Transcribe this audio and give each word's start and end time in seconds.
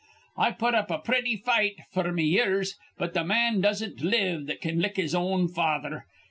I 0.35 0.49
put 0.49 0.73
up 0.73 0.89
a 0.89 0.97
pretty 0.97 1.35
fight, 1.35 1.75
f'r 1.93 2.11
me 2.11 2.23
years; 2.23 2.73
but 2.97 3.13
th' 3.13 3.23
man 3.23 3.61
doesn't 3.61 4.01
live 4.01 4.47
that 4.47 4.59
can 4.59 4.79
lick 4.79 4.97
his 4.97 5.13
own 5.13 5.47
father. 5.47 6.07